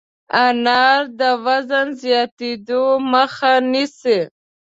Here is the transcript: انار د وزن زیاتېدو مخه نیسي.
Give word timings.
انار 0.45 1.01
د 1.19 1.21
وزن 1.45 1.87
زیاتېدو 2.01 2.83
مخه 3.11 3.53
نیسي. 3.71 4.19